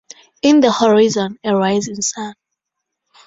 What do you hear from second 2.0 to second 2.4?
sun.